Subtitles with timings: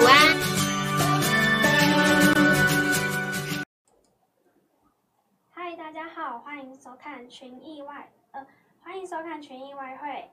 [0.00, 0.34] 午安。
[5.50, 8.46] 嗨，大家好，欢迎收看群益外，呃，
[8.80, 10.30] 欢迎收看群益外汇。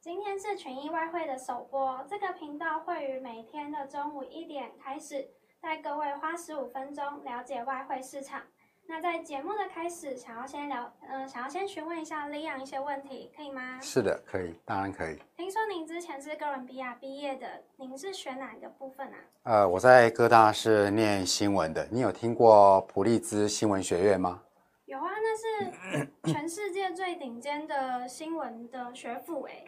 [0.00, 5.30] 今天是群益外汇的首播，这个频道会于每天的中午一点开始，
[5.60, 8.42] 带各位花十五分钟了解外汇市场。
[8.86, 13.80] 那在节目的开始，想要先聊，嗯、呃，想要先询问一下 Leon 一些问题，可以吗？
[13.80, 15.18] 是的，可以，当然可以。
[15.36, 19.16] 听说您之前是哥伦比亚毕业的，您是学哪一个部分啊？
[19.44, 21.86] 呃，我在哥大是念新闻的。
[21.90, 24.42] 你有听过普利兹新闻学院吗？
[24.84, 29.64] 有啊，那是 全世界最顶尖的新闻的学府哎。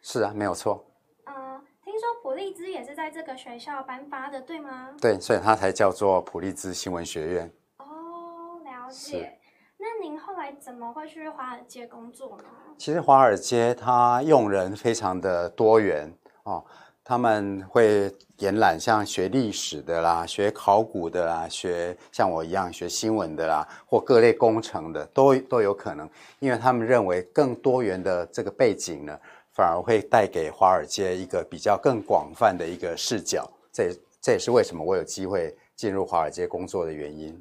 [0.00, 0.84] 是啊，没有错。
[1.24, 4.94] 呃，听说普利兹也是在这个学校颁发的，对吗？
[5.00, 7.50] 对，所以它才叫做普利兹新闻学院。
[8.90, 9.28] 是，
[9.78, 12.44] 那您后来怎么会去华尔街工作呢？
[12.78, 16.12] 其实华尔街它用人非常的多元
[16.44, 16.64] 哦，
[17.02, 29.18] 他们会延揽像学历史的啦、学考古的啦、学像我一样学新闻的啦，或各类工程的都都有可能，因为他们认为更多元的这个背景呢，
[29.52, 33.48] 反而会带给华尔街一个比较更广泛的一个视角。
[33.72, 37.40] 这这也是为什么我有机会进入华尔街工作的原因。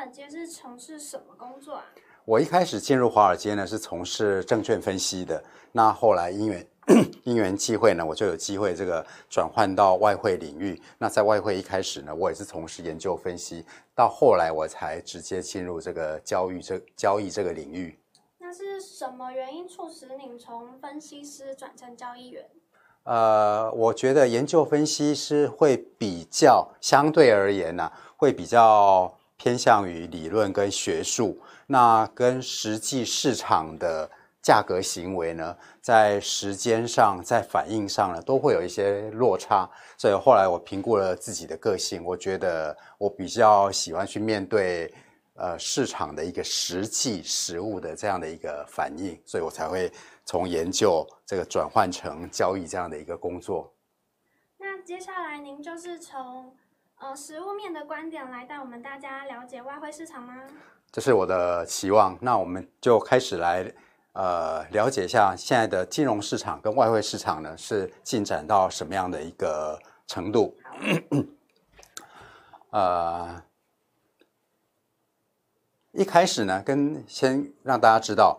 [0.00, 1.84] 华尔街是从事什么工作啊？
[2.24, 5.44] 我一开始进入华尔街呢，是从事证券分析的。
[5.72, 6.66] 那后来因缘
[7.24, 10.80] 因缘际会呢，我就有机会这个转换到外汇领域。
[10.96, 13.62] 那在外汇一开始呢，我也是从事研究分析，
[13.94, 17.98] 到后来我才直接进入这个交易这交易这个领域。
[18.38, 22.48] 那是什么原因促使你从分析师转成交易员？
[23.02, 29.14] 呃，我觉得研究分析师会比较相对而言呢、啊，会比较。
[29.42, 34.10] 偏向于理论跟学术，那跟实际市场的
[34.42, 39.66] 价格行为呢，在时间上、在反应上呢，都会有一些落差。
[39.96, 44.92] 所以后来我评估了自己的个性，我觉得我比较喜欢去面对
[45.32, 49.90] 呃市场的一个实际实物的这样的一个反应，所以我才会
[50.26, 53.72] 从研究这个转换成交易这样的一个工作。
[54.58, 56.54] 那接下来您就是从。
[57.00, 60.34] 呃，实物面的观点来带我们大家了解外汇市场吗？
[60.92, 62.16] 这是我的期望。
[62.20, 63.72] 那我们就开始来
[64.12, 70.54] 呃了解一下现在的金融市场跟外汇市场呢是进展到什么样的一个程度？
[72.68, 73.42] 呃，
[75.92, 78.38] 一开始呢，跟先让大家知道，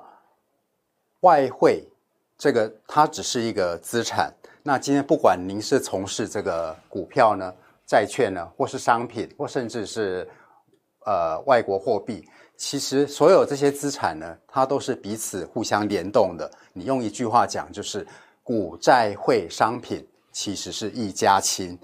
[1.21, 1.89] 外汇
[2.37, 4.31] 这个它只是一个资产。
[4.61, 7.51] 那今天不管您是从事这个股票呢，
[7.91, 10.25] 债券呢，或是商品，或甚至是
[11.05, 12.25] 呃外国货币，
[12.55, 16.49] 其实所有这些资产呢，它都是彼此互相联动的。
[16.71, 18.07] 你用一句话讲，就是
[18.43, 21.77] 股债汇商品其实是一家亲。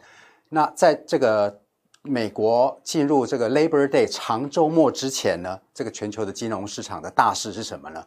[0.48, 1.60] 那在这个
[2.04, 8.06] 美国进入这个 Labor Day 长周末之前呢，这个全球的金融市场的大事是什么呢？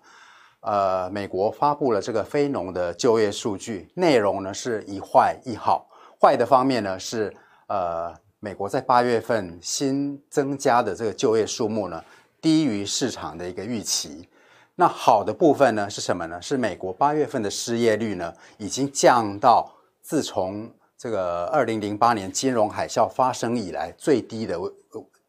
[0.60, 5.86] 呃，美国发布了这个非农的就业数据，内容呢是一坏一好。
[6.18, 7.36] 坏的方面呢是。
[7.70, 12.02] 呃，美国在八月份新增加的这个就业数目呢，
[12.40, 14.28] 低于市场的一个预期。
[14.74, 16.42] 那好的部分呢是什么呢？
[16.42, 19.70] 是美国八月份的失业率呢，已经降到
[20.02, 24.58] 自从这个二零零八年金融海啸发生以来最低的。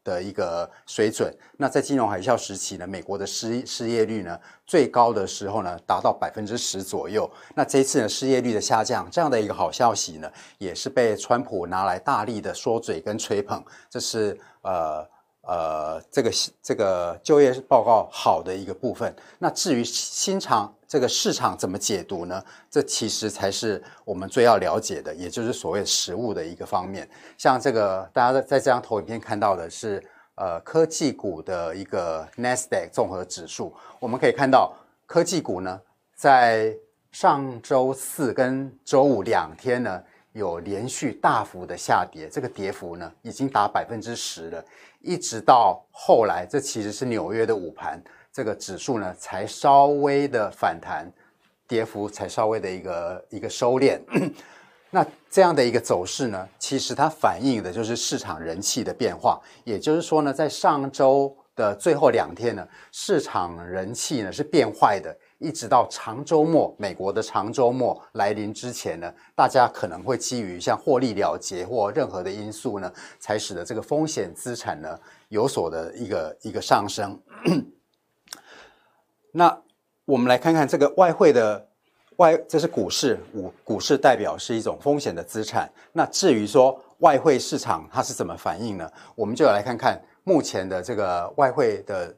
[0.04, 1.34] 的一个水准。
[1.56, 7.30] 那在金融海啸时期呢，美国的失失业率呢，最高的时候呢，达到百分之十左右。
[7.54, 13.64] 那这一次呢，失业率的下降，这样的一个好消息呢，也是被川普拿来大力的说嘴跟吹捧。
[13.90, 15.06] 这是呃。
[15.44, 16.30] 呃，这个
[16.62, 19.12] 这个就业报告好的一个部分。
[19.40, 22.44] 那至于新常这个市场怎么解读呢？
[22.70, 27.08] 这其实才是我们最要了解的，也就是所谓实物的一个方面。
[27.38, 30.04] 像这个大家在在这张投影片看到的是
[30.34, 33.74] 呃科技股的一个 Nasdaq 综合指数。
[33.98, 34.76] 我们可以看到
[35.06, 35.80] 科技股呢，
[36.14, 36.76] 在
[37.10, 39.98] 上周四跟周五两天呢，
[40.32, 44.62] 有连续大幅的下跌，这个跌幅呢已经达百分之十了。
[45.00, 47.98] 一直到后来，这其实是纽约的午盘，
[48.32, 51.06] 这个指数呢才稍微的反弹，
[51.68, 54.00] 跌幅才稍微的一个一个收敛。
[54.94, 59.40] 那这样的一个走势呢，其实它反映的就是市场人气的变化。
[59.64, 65.14] 也就是说呢，在上周的最后两天呢，市场人气呢是变坏的。
[65.38, 74.96] 一直到长周末，美国的长周末来临之前呢，大家可能会基于像获利了结或任何的因素呢，才使得这个风险资产呢
[75.30, 77.20] 有所的一个一个上升。
[79.32, 79.60] 那
[80.04, 81.66] 我们来看看这个外汇的
[82.16, 85.70] 外这是股市，股股市代表是一种风险的资产。
[85.92, 88.90] 那至于说外汇市场它是怎么反应呢？
[89.14, 92.14] 我们就来看看目前的这个外汇的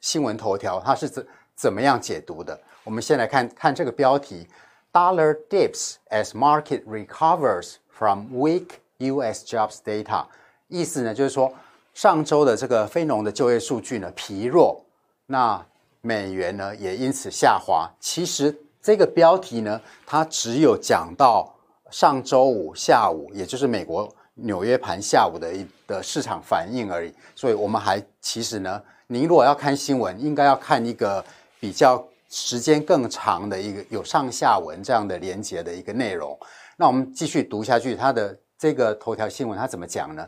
[0.00, 1.26] 新闻头条，它是怎
[1.56, 2.58] 怎么样解读的。
[2.84, 4.46] 我们先来看看这个标题
[4.92, 8.68] ：Dollar dips as market recovers from weak
[8.98, 9.44] U.S.
[9.44, 10.26] jobs data。
[10.68, 11.52] 意思呢，就是说
[11.94, 14.84] 上周的这个非农的就业数据呢疲弱，
[15.26, 15.64] 那
[16.00, 17.90] 美元呢也因此下滑。
[18.00, 18.56] 其实。
[18.80, 21.52] 这个标题呢，它只有讲到
[21.90, 27.12] 上周五下午，也就是美国纽约盘下午的一的市场反应而已。
[27.34, 31.22] 所以，我们还其实呢，您如果要看新闻，应该要看一个
[31.60, 36.38] 比较时间更长的一个有上下文这样的连接的一个内容。
[36.76, 40.26] 那我们继续读下去，它的这个头条新闻它怎么讲呢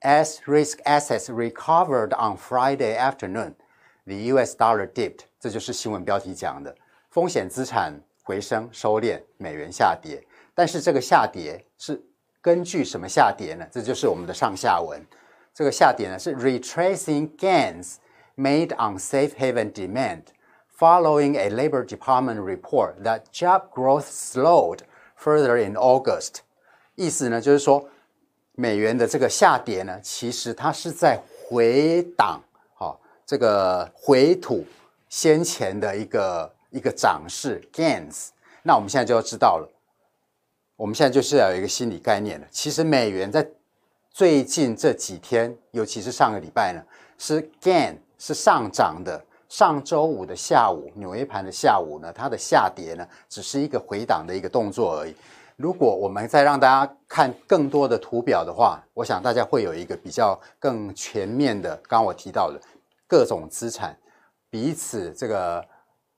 [0.00, 3.52] ？As risk assets recovered on Friday afternoon,
[4.06, 4.56] the U.S.
[4.56, 5.20] dollar dipped。
[5.38, 6.74] 这就是新闻标题讲的。
[7.10, 7.92] 风险资产
[8.22, 10.22] 回升收敛，美元下跌。
[10.54, 12.02] 但是这个下跌是
[12.40, 13.66] 根据什么下跌呢？
[13.70, 15.00] 这就是我们的上下文。
[15.52, 17.96] 这个下跌呢是 retracing gains
[18.36, 20.22] made on safe haven demand
[20.76, 24.80] following a Labor Department report that job growth slowed
[25.16, 26.38] further in August。
[26.96, 27.88] 意思呢就是说，
[28.56, 32.42] 美元的这个下跌呢，其实它是在回档，
[33.26, 34.64] 这个回吐
[35.08, 36.52] 先前的一个。
[36.74, 38.30] 一个涨势 gains，
[38.64, 39.68] 那我们现在就要知道了。
[40.74, 42.46] 我们现在就是要有一个心理概念了。
[42.50, 43.46] 其实美元在
[44.10, 46.82] 最近这几天，尤其是上个礼拜呢，
[47.16, 49.24] 是 gain 是上涨的。
[49.48, 55.14] 上周五的下午，纽约盘的下午呢，它的下跌呢，只是一个回档的一个动作而已。
[55.54, 62.60] 如果我们再让大家看更多的图表的话，我想大家会有一个比较更全面的，刚刚我提到的
[63.06, 63.96] 各种资产
[64.50, 65.64] 彼此这个。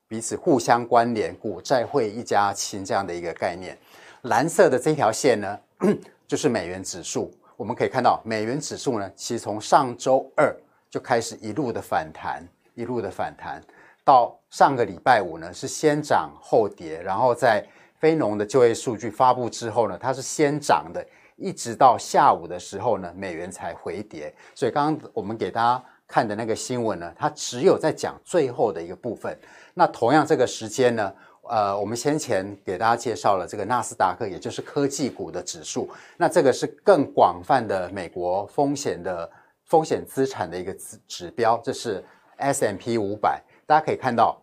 [0.08, 3.76] 彼此互相关联，股债汇一家亲这样的一个概念。
[4.22, 5.58] 蓝色的这条线呢，
[6.28, 7.28] 就是美元指数。
[7.56, 10.56] 我们可以看到，美元指数呢，其实从上周二
[10.88, 13.60] 就开始一路的反弹，一路的反弹，
[14.04, 17.66] 到上个礼拜五呢，是先涨后跌，然后在
[17.98, 21.04] 非农的就业数据发布之后呢，它是先涨的，
[21.34, 24.32] 一直到下午的时候呢，美元才回跌。
[24.54, 29.38] 所以刚刚我们给大家看的那个新闻呢，它只有在讲最后的一个部分。
[29.74, 31.12] 那同样这个时间呢，
[31.48, 35.90] 呃，我们先前给大家介绍了这个纳斯达克，也就是科技股的指数。
[36.16, 39.30] 那这个是更广泛的美国风险的
[39.64, 42.04] 风险资产的一个指指标，这是
[42.36, 43.42] S M P 五百。
[43.66, 44.40] 大家可以看到，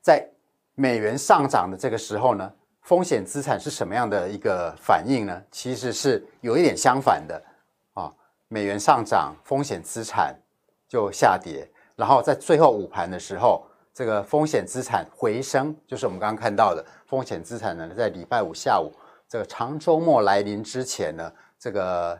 [0.00, 0.28] 在
[0.74, 5.42] 美元上涨的这个时候呢，风险资产是什么样的一个反应呢？
[5.50, 7.40] 其实是有一点相反的，
[8.52, 10.36] 美元上涨，风险资产
[10.88, 13.64] 就下跌，然后在最后午盘的时候。
[13.92, 18.90] 这个风险资产回升，就是我们刚刚看到的风险资产呢，在礼拜五下午
[19.28, 22.18] 这个长周末来临之前呢，这个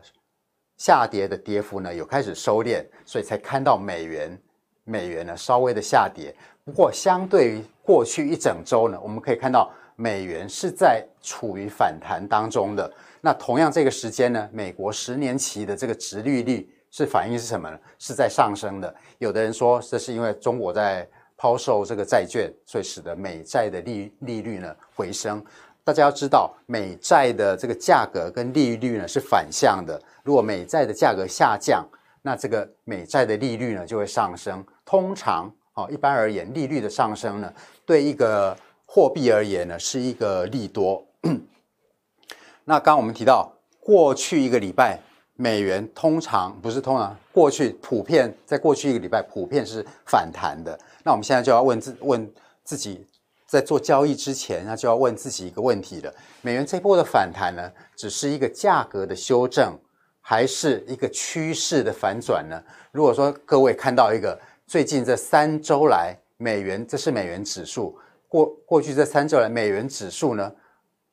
[0.77, 4.37] 下跌的跌幅呢有开始收敛，所以才看到美元
[4.83, 6.35] 美元呢稍微的下跌。
[6.65, 12.91] 不过，相对于过去一整周呢，我们可以看到美元是在处于反弹当中的。
[13.21, 17.79] 那同样这个时间呢，美国十年期的这个殖利率是反映是什么呢？
[17.99, 18.93] 是在上升的。
[19.19, 21.07] 有的人说这是因为中国在
[21.37, 25.43] 抛售这个债券，所以使得美债的利利率呢回升。
[25.83, 30.01] 大家要知道，美债的这个价格跟利率呢是反向的。
[30.23, 31.83] 如果美债的价格下降，
[32.21, 34.63] 那这个美债的利率呢就会上升。
[34.85, 37.51] 通常，哦，一般而言，利率的上升呢，
[37.85, 38.55] 对一个
[38.85, 41.03] 货币而言呢是一个利多。
[42.65, 44.99] 那刚刚我们提到，过去一个礼拜，
[45.35, 50.77] 美元通常不是通常，过去普遍在过去一个礼拜普遍是反弹的。
[51.03, 52.31] 那我们现在就要问自问
[52.63, 53.05] 自己，
[53.47, 59.77] 在做交易之前，那就要问自己一个问题了：美元这波的反弹呢，只是一个价格的修正，
[60.21, 62.61] 还是一个趋势的反转呢？
[62.91, 70.51] 如果说各位看到一个最近这三周来美元，这是美元指数，过过去这三周来美元指数呢，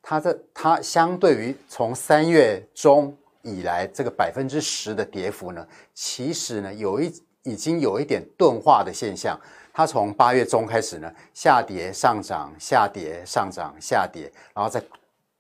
[0.09, 7.13] 它这它相对于从三月中以来这个百分之十的跌幅呢，其实呢有一
[7.43, 9.39] 已经有一点钝化的现象。
[9.71, 14.83] 它从八月中开始呢，下跌上涨，下跌上涨，下跌，然后在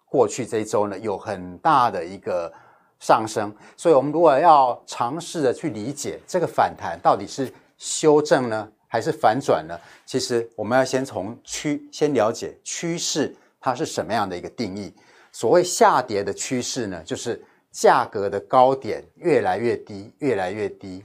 [0.04, 2.52] 过去这一周呢，有很大的一个
[3.00, 3.50] 上升。
[3.74, 9.74] 所以，我们如果要尝试着去理解这个反弹到底是修正呢，还是反转呢？
[10.04, 14.94] 其实，我们要先从趋先了解趋势它是什么样的一个定义。
[15.32, 21.02] 所谓下跌的趋势呢，就是价格的高点越来越低，越来越低，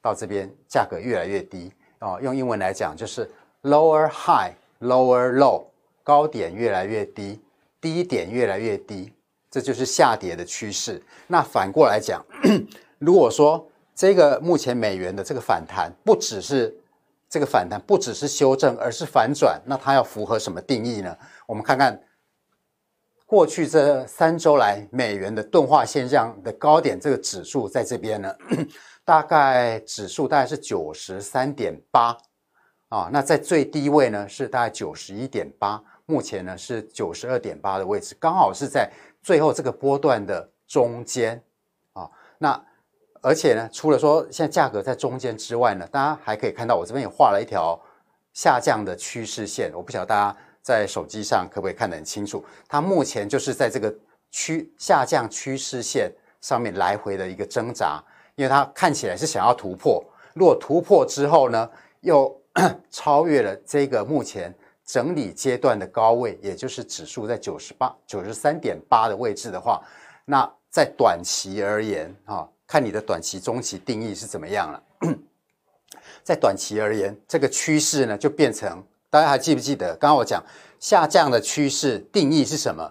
[0.00, 1.72] 到这边价格越来越低。
[2.00, 3.28] 哦，用英文来讲就是
[3.62, 5.64] lower high, lower low，
[6.02, 7.40] 高点越来越低，
[7.80, 9.12] 低点越来越低，
[9.50, 11.02] 这就是下跌的趋势。
[11.28, 12.24] 那反过来讲，
[12.98, 16.76] 如果说这个目前美元的这个反弹不只是
[17.28, 21.16] 这个反弹，不只是修正，而是反转，那它要符合什么定义呢？
[21.52, 22.00] 我们看看
[23.26, 28.34] 过去这三周来美元的钝化现象的高点，这个指数在这边呢，
[29.04, 32.16] 大概指数大概是九十三点八
[32.88, 38.90] 啊，那在最低位呢是大概九十一点八，目前呢是九十二点八的位置，刚好是在
[39.22, 41.44] 最后这个波段的中间
[41.92, 42.64] 啊，那。
[43.24, 47.78] 而且呢，除了说现在价格在中间之外呢，大家还可以看到我这边也画了一条
[48.32, 49.70] 下降的趋势线。
[49.72, 52.44] 我不晓得大家在手机上可不可以看得很清楚？
[52.68, 53.94] 它目前就是在这个
[54.30, 58.02] 趋下降趋势线上面来回的一个挣扎，
[58.36, 60.02] 因为它看起来是想要突破。
[60.32, 61.68] 如果突破之后呢，
[62.00, 62.40] 又
[62.90, 64.54] 超越了这个目前
[64.86, 69.82] 整理阶段的高位，也就是指数在九十八、九十三点八的位置的话，
[70.24, 72.48] 那在短期而言啊。
[72.64, 74.82] 看你的短期、中期定义是怎么样了。
[76.24, 79.94] 在短期而言，这个趋势呢就变成，大家还记不记得？
[79.96, 80.42] 刚刚我讲
[80.80, 82.90] 下降的趋势定义是什么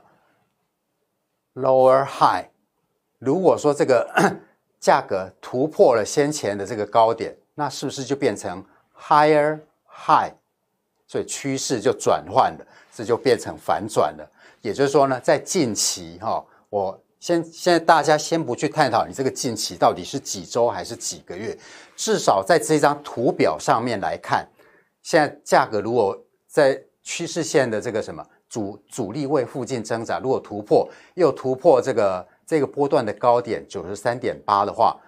[1.56, 2.46] ？Lower high。
[3.18, 4.08] 如果说这个
[4.80, 8.64] 价格突破了先前的这个高点，那是不是就变成
[8.96, 10.34] Higher high？
[11.08, 14.32] 所以趋势就转换了，这就变成反转了。
[14.62, 17.02] 也就是说呢，在近期哈，我。
[17.20, 21.56] 先现在大家先不去探讨你这个近期到底是几周还是几个月，
[21.96, 24.44] 至少在这张图表上面来看，
[25.02, 26.18] 现在价格如果
[26.48, 35.00] 在趋势线的这个什么阻阻力位附近挣扎，如果突破又突破这个这个波段的高点九十三点八的话，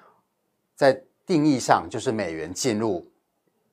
[0.76, 3.06] 在定义上就是美元进入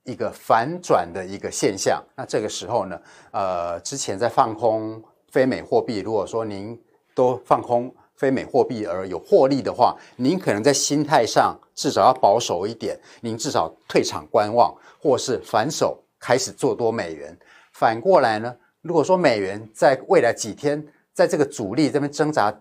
[0.05, 2.03] 一个反转的一个现象。
[2.17, 3.01] 那这个时候呢，
[3.33, 6.81] 呃，之前在放空非美货币，如果说您
[7.15, 7.95] 都放空。
[8.17, 17.37] 非美货币而有获利的话，您可能在心态上至少要保守一点，您至少退场观望，或是反手开始做多美元。
[17.73, 22.55] 反过来呢，如果说美元在未来几天在这个阻力这边挣扎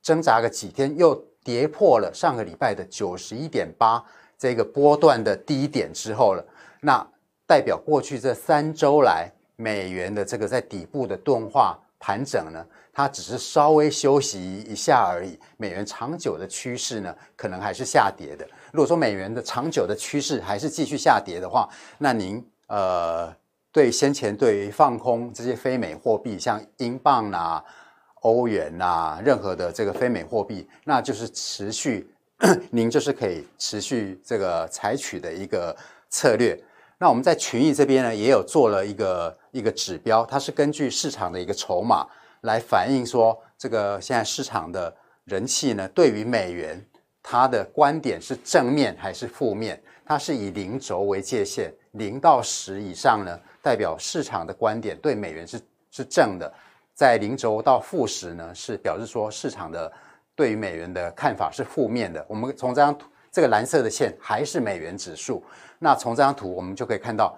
[0.00, 1.14] 挣扎个几天，又
[1.44, 4.02] 跌破了上个礼拜的九十一点八
[4.38, 6.44] 这个波段的低点之后了，
[6.80, 7.06] 那
[7.46, 15.38] 代表过去这三周来美元的这个在底部的钝化盘整呢，它只是稍微休息一下而已。
[15.56, 18.46] 美元长久的趋势呢，可能还是下跌的。
[18.72, 23.34] 如果说美元的长久的趋势还是继续下跌的话，那您呃，
[23.72, 27.64] 对先前对于放空这些非美货币，像英镑啊、
[28.20, 32.08] 欧元啊，任何的这个非美货币，那就是持续，
[32.70, 35.76] 您就是可以持续这个采取的一个
[36.10, 36.56] 策略。
[36.96, 42.06] 那我们在群益这边呢，也有做了一个一个指标，它是根据市场的一个筹码。
[42.42, 46.80] 来反映说，这个现在市场的人气呢，对于美元，
[47.20, 49.82] 它的观点是正面还是负面？
[50.06, 56.50] 它是以零轴为界限，零到十以上呢，代表市场的观点对美元是是正的；
[56.94, 59.92] 在零轴到负十呢，是表示说市场的
[60.34, 62.24] 对于美元的看法是负面的。
[62.28, 65.42] 我们从这张图，这个蓝色的线还是美元指数。
[65.78, 67.36] 那从这张图，我们就可以看到。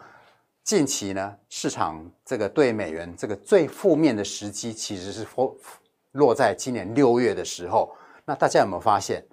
[0.64, 5.56] 近期呢，市场这个对美元这个最负面的时机，其实是落
[6.12, 7.92] 落在今年六月的时候。
[8.24, 9.24] 那大家有没有发现，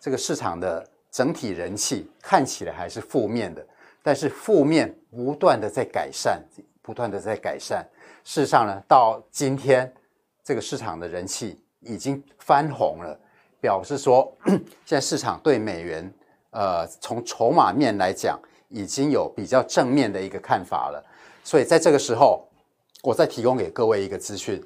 [0.00, 3.62] 这个市场的整体人气看起来还是负面的，
[4.08, 6.42] 但是负面不断的在改善，
[6.80, 7.86] 不断的在改善。
[8.24, 9.92] 事实上呢，到今天
[10.42, 13.20] 这个市场的人气已经翻红了，
[13.60, 14.32] 表示说
[14.86, 16.10] 现在市场对美元，
[16.52, 18.40] 呃，从筹码面来讲。
[18.70, 21.02] 已经有比较正面的一个看法了，
[21.42, 22.46] 所以在这个时候，
[23.02, 24.62] 我再提供给各位一个资讯：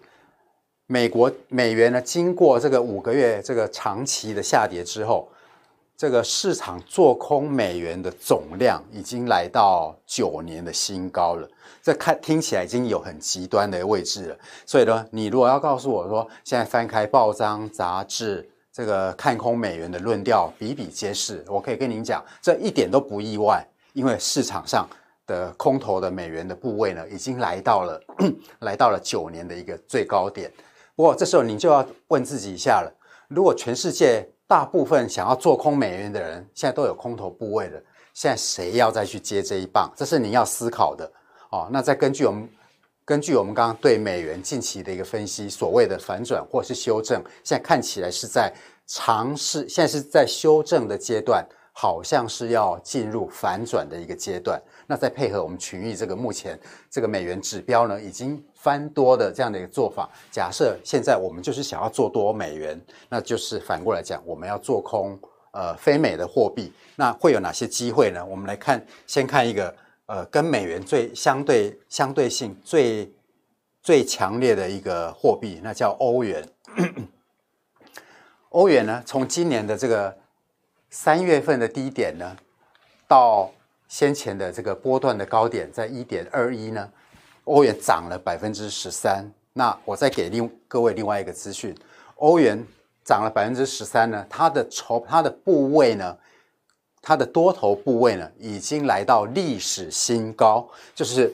[0.87, 5.29] 美国美元呢，经过这个五个月这个长期的下跌之后，
[6.03, 11.49] 这个市场做空美元的总量已经来到九年的新高了。
[11.81, 14.37] 这看听起来已经有很极端的位置了。
[14.67, 23.65] 所以呢，你如果要告诉我说，现在翻开报章杂志，这个看空美元的论调比比皆是，我可以跟您讲，这一点都不意外。
[23.93, 24.85] 因为市场上
[25.25, 28.03] 的空头的美元的部位呢，已经来到了
[28.59, 30.53] 来到了九年的一个最高点。
[30.97, 32.93] 不过这时候你就要问自己一下了：
[33.29, 37.83] 如果全世界大部分想要做空美元的人，现在都有空头部位了，
[38.13, 39.91] 现在谁要再去接这一棒？
[39.97, 41.11] 这是你要思考的
[41.49, 41.71] 哦。
[41.73, 42.47] 那再根据我们
[43.03, 48.53] 根据我们刚刚对美元近期的一个分析，所谓的反转或是修正，现在看起来是在
[48.87, 51.43] 尝试，现在是在修正的阶段。
[51.75, 60.09] 好像是要进入反转的一个阶段，那再配合我们群益这个目前这个美元指标呢，已经翻多的这样的一个做法。
[60.31, 65.19] 假设现在我们就是想要做多美元，那就是反过来讲，我们要做空
[65.51, 68.25] 呃非美的货币，那会有哪些机会呢？
[68.25, 69.75] 我们来看，先看一个
[70.07, 73.13] 呃跟美元最相对相对性最
[73.83, 76.49] 最强烈的一个货币，那叫欧元。
[78.51, 80.17] 欧元呢，从今年的这个
[80.91, 82.37] 三月份的低点呢，
[83.09, 83.51] 到
[83.89, 86.89] 先前的这个波段的高点在一点二一呢，
[87.45, 89.31] 欧元涨了百分之十三。
[89.53, 91.77] 那我再给另各位另外一个资讯，
[92.17, 92.65] 欧元
[93.05, 96.17] 涨了百分之十三呢，它的筹它的部位呢，
[97.03, 100.67] 它的多头部位呢，已经来到历史新高。
[100.95, 101.31] 就是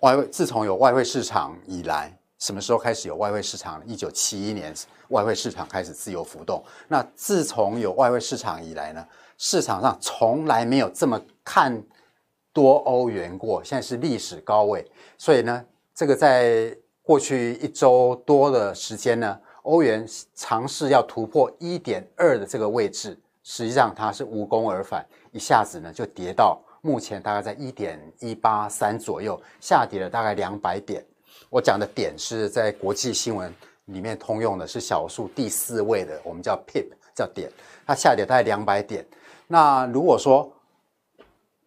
[0.00, 3.80] 外汇自从有外汇市场以来，什么时候开始有外汇市场？
[3.86, 4.74] 一九七一年
[5.08, 6.64] 外汇市场开始自由浮动。
[6.88, 9.06] 那自从有外汇市场以来呢，
[9.38, 11.80] 市场上从来没有这么看。
[12.52, 14.84] 多欧元过，现在是历史高位，
[15.16, 15.64] 所以呢，
[15.94, 31.04] 这个在过去一周多的时间呢，欧元尝试要突破一点二的这个位置，实际上它是无功而返，一下子呢就跌到目前大概在一点一八三左右，下跌了大概两百点。
[31.48, 33.52] 我讲的点是在国际新闻
[33.86, 37.50] 里面通用的，是小数第四位的，我们叫 pip，叫点，
[37.86, 39.04] 它下跌大概两百点。
[39.46, 40.52] 那如果说，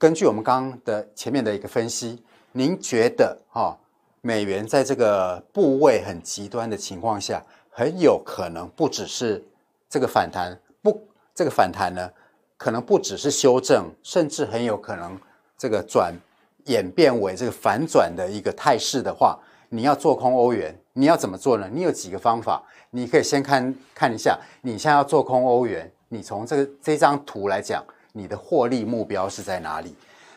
[0.03, 3.73] 根据我们刚刚的前面的一个分析，您觉得哈
[4.19, 9.41] 美元在这个部位很极端的情况下，很有可能不只是
[9.89, 12.11] 这个反弹，不，这个反弹呢，
[12.57, 15.17] 可能不只是修正，甚至很有可能
[15.57, 16.13] 这个转
[16.65, 21.69] 演变为这个反转的一个态势的话，你要做空欧元，你要怎么做呢？
[21.71, 27.81] 你有几个方法，你可以先看看一下，你现在要做空欧元，你从这个这张图来讲。
[28.13, 29.95] 你的获利目标是在哪里？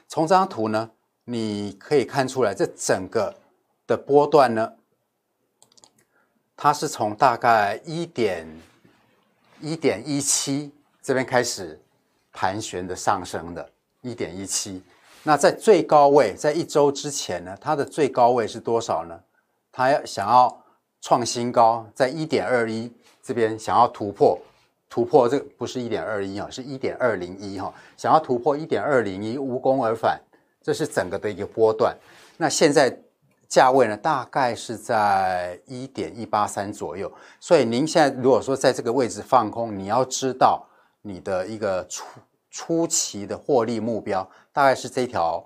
[0.09, 0.91] 从这张图呢，
[1.25, 3.35] 你可以看出来，这整个
[3.87, 4.73] 的波段呢，
[6.57, 8.47] 它是从大概一点
[9.61, 11.81] 一点一七这边开始
[12.33, 14.83] 盘旋的上升的，一点一七。
[15.23, 19.21] 那在最高位，在一周之前呢，它的最高位是多少呢？
[19.71, 20.65] 它要想要
[21.03, 22.91] 创新高，在一点二一
[23.23, 24.39] 这边想要突破。
[24.89, 27.73] 突破这不是一点二一啊，是一点二零一哈。
[27.97, 30.21] 想要突破一点二零一，无功而返，
[30.63, 31.97] 这是整个的一个波段。
[32.37, 32.97] 那现在
[33.49, 37.13] 价位呢，大概是在一点一八三左右。
[37.41, 40.65] 所以您现在如果说在这个位置放空，你要知道
[41.03, 42.07] 你的一个初
[42.51, 45.45] 初期的获利目标，大概是这条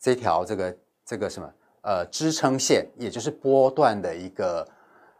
[0.00, 1.52] 这条这个这个什么
[1.82, 4.68] 呃支撑线，也就是波段的一个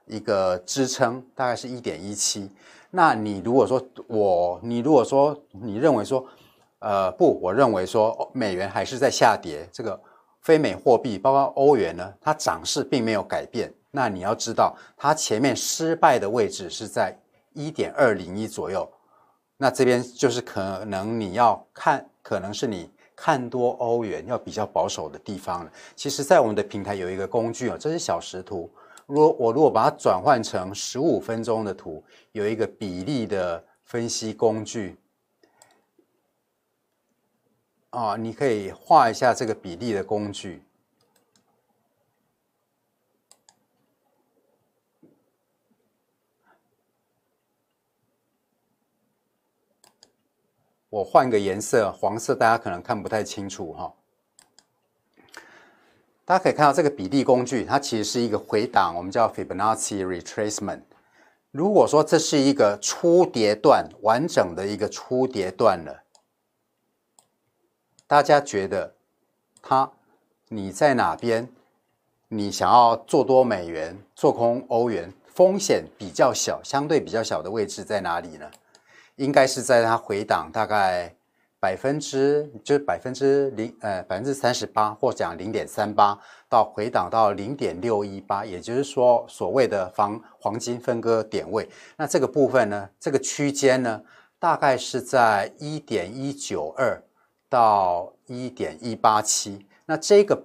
[0.07, 2.51] 一个支撑，大概是一点一七。
[2.91, 6.27] 那你如果说我，你如果说你认为说，
[6.81, 10.01] 呃，不，我认为说美元还是在下跌，这个
[10.41, 13.73] 非美货币包括欧元呢，它涨势并没有改变。
[13.93, 17.17] 那你要知道，它前面失败的位置是在
[17.53, 18.89] 一点二零一左右，
[19.57, 25.71] 那这边就是可能你要看，可能是你看多欧元要比较保守的地方了。
[25.95, 28.69] 其实，在我们的平台有一个工具啊，这是小时图。
[29.11, 34.97] 如果我如果把它转换成十五分钟的图，有一个比例的分析工具
[37.91, 40.63] 啊，你可以画一下这个比例的工具。
[50.89, 53.93] 我换个颜色，黄色大家可能看不太清楚哈。
[56.31, 60.83] 大家可以看到这个比例工具，它其实是一个回档，我们叫 Fibonacci retracement。
[61.51, 66.05] 如果说这是一个初跌段，完整的一个初跌段了，
[68.07, 68.95] 大家觉得
[69.61, 69.91] 它
[70.47, 71.49] 你在哪边？
[72.29, 78.49] 你想要做多美元、做空欧元，风险比较小，相对比较小的位置在哪里呢？
[79.17, 81.13] 应该是在它回档大概。
[81.61, 86.19] 百分之就是百分之零呃百分之三十八，或讲零点三八
[86.49, 91.69] 到回档到零点六一八，也就是说所谓的防黄金分割点位。
[91.99, 94.03] 那这个部分呢，这个区间呢，
[94.39, 96.99] 大概是在一点一九二
[97.51, 99.67] 到一点一八七。
[99.85, 100.43] 那这个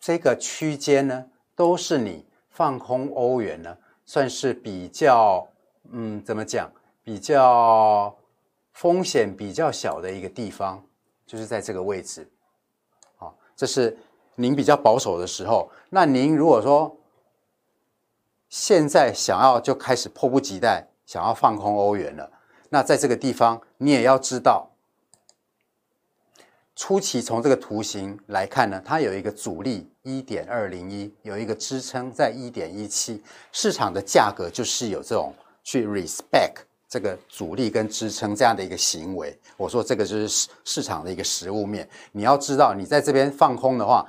[0.00, 5.46] 这个区间呢，都是你放空欧元呢，算是比较
[5.92, 6.68] 嗯怎么讲
[7.04, 8.12] 比较。
[8.78, 10.80] 风险比较小的一个地方，
[11.26, 12.30] 就是在这个位置，
[13.16, 13.98] 好，这是
[14.36, 15.68] 您比较保守的时候。
[15.90, 16.96] 那您如果说
[18.48, 22.30] 现在想要就开始迫不及待想要放空欧元了，
[22.68, 24.70] 那在这个地方你也要知道，
[26.76, 39.38] 初期从这个图形来看呢，它有一个阻力一点二零一，有一个支撑在一点一七，市场的价格就是有这种去 respect 这个阻力跟支撑这样的一个行为。
[39.56, 44.06] 我说这个就是市市场的一个实物面，你要知道，你在这边放空的话，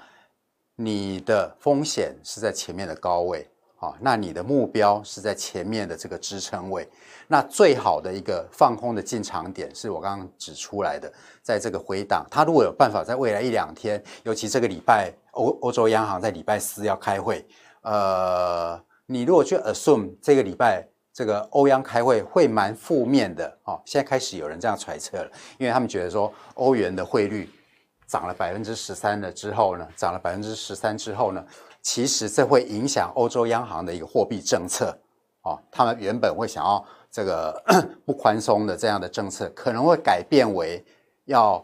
[0.76, 3.48] 你的风险是在前面的高位。
[3.82, 6.86] 好，那你的目标是在前面的这个支撑位，
[7.30, 11.10] 那最好的一个放空的进场点是我刚刚指出来的，
[11.42, 17.48] 在这个回档，它如果有办法在未来一两天，尤其这个礼拜欧欧洲央行在礼拜四要开会，
[17.84, 20.86] 呃，你如果去 assume 这个礼拜
[21.20, 27.50] 这个欧央开会会蛮负面的，哦，现在开始有人这样揣测了，因为他们觉得说欧元的汇率
[28.08, 31.46] 涨了百分之十三了之后呢，涨了百分之十三之后呢。
[31.82, 34.98] 其实这会影响欧洲央行的一个货币政策，
[35.42, 37.62] 哦，他们原本会想要这个
[38.06, 40.82] 不宽松的这样的政策，可能会改变为
[41.26, 41.62] 要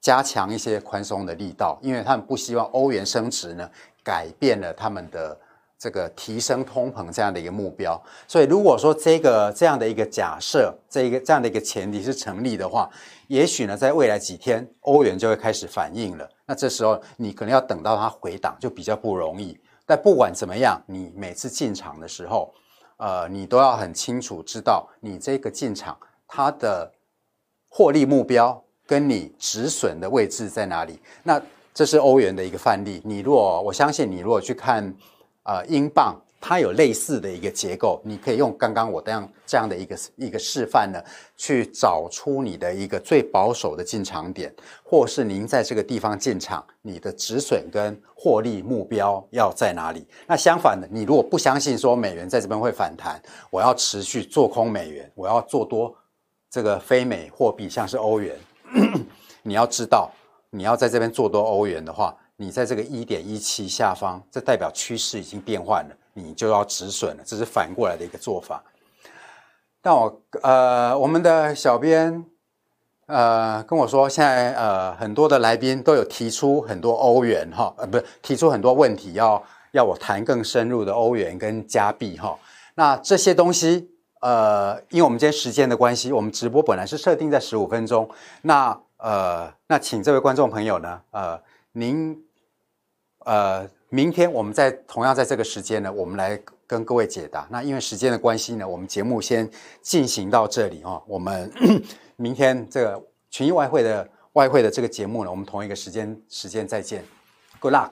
[0.00, 3.70] 加强一些宽松的力道，因为他们不希望欧元升值呢，
[4.02, 5.38] 改变了他们的
[5.80, 8.00] 这个提升通膨这样的一个目标。
[8.28, 12.90] 所以如果说这个这样的一个假设，这一个这样的一个前提是成立的话，
[13.28, 16.28] 也许呢，在未来几天，欧元就会开始反应了。
[16.44, 19.58] 那这时候你可能要等到它回档，就比较不容易。
[19.86, 22.52] 但不管怎么样，你每次进场的时候，
[22.98, 25.96] 呃，你都要很清楚知道你这个进场
[26.28, 26.92] 它的
[27.68, 31.00] 获利目标跟你止损的位置在哪里。
[31.22, 31.40] 那
[31.72, 33.00] 这是欧元的一个范例。
[33.04, 34.94] 你如果我相信你如果去看
[35.44, 36.20] 呃英镑。
[36.42, 40.98] 它有类似的一个结构，你可以用刚刚我这样这样的一个一个示范呢，
[41.36, 44.50] 去找出你的一个最保守的进场点，
[44.82, 50.06] 或是您在这个地方进场，你的止损跟获利目标要在哪里？
[50.26, 55.94] 那相反的，你如果不相信说美元在这边会反弹，我要持续做空美元，我要做多
[56.48, 58.34] 这个非美货币，像是欧元，
[59.44, 60.10] 你要知道，
[60.48, 65.94] 你要在这边做多欧元的话，你在这个一点一七下方，这代表趋势已经变换了。
[66.14, 68.64] 你就要止损了，这是反过来的一个做法。
[69.82, 72.24] 但我呃，我们的小编
[73.04, 82.38] 呃跟我说，现在呃很多的来宾都有提出很多欧元哈，呃不是提出很多问题，要要我谈更深入的欧元跟加币哈。
[82.74, 83.90] 那这些东西
[84.22, 88.08] 呃，因为我们今天时间的关系，我们直播本来是设定在十五分钟，
[88.40, 91.38] 那呃那请这位观众朋友呢，呃
[91.72, 92.18] 您
[93.24, 93.68] 呃。
[93.92, 97.44] 明天我们在同样在这个时间呢，我们来跟各位解答。
[97.50, 99.50] 那因为时间的关系呢，我们节目先
[99.82, 101.02] 进行到这里哦。
[101.08, 101.50] 我们
[102.14, 103.02] 明天这个
[103.32, 107.04] 群益外汇的外汇的这个节目呢，我们同一个时间时间再见。
[107.58, 107.90] Good luck。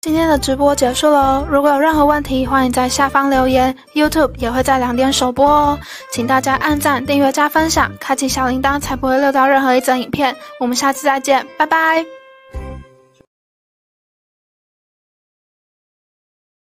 [0.00, 1.48] 今天的直播结束了哦。
[1.50, 3.76] 如果有任何问题，欢迎在下方留言。
[3.94, 5.76] YouTube 也会在两点首播哦，
[6.12, 10.36] 请大家按赞、订阅、加分享，开启小铃铛，才不会漏到任何一则影片。
[10.60, 12.17] 我们下次再见，拜拜。